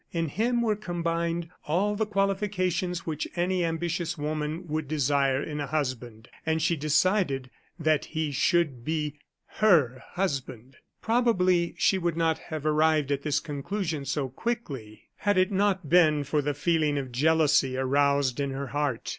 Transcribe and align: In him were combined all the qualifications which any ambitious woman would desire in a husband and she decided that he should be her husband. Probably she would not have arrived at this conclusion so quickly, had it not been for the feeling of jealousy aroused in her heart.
In 0.11 0.29
him 0.29 0.63
were 0.63 0.75
combined 0.75 1.47
all 1.67 1.95
the 1.95 2.07
qualifications 2.07 3.05
which 3.05 3.27
any 3.35 3.63
ambitious 3.63 4.17
woman 4.17 4.67
would 4.67 4.87
desire 4.87 5.43
in 5.43 5.59
a 5.59 5.67
husband 5.67 6.27
and 6.43 6.59
she 6.59 6.75
decided 6.75 7.51
that 7.77 8.05
he 8.05 8.31
should 8.31 8.83
be 8.83 9.19
her 9.59 10.01
husband. 10.13 10.77
Probably 11.03 11.75
she 11.77 11.99
would 11.99 12.17
not 12.17 12.39
have 12.39 12.65
arrived 12.65 13.11
at 13.11 13.21
this 13.21 13.39
conclusion 13.39 14.03
so 14.05 14.27
quickly, 14.29 15.03
had 15.17 15.37
it 15.37 15.51
not 15.51 15.87
been 15.87 16.23
for 16.23 16.41
the 16.41 16.55
feeling 16.55 16.97
of 16.97 17.11
jealousy 17.11 17.77
aroused 17.77 18.39
in 18.39 18.49
her 18.49 18.65
heart. 18.69 19.09